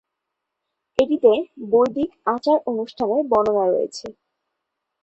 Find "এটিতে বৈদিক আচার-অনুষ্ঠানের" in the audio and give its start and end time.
0.99-3.21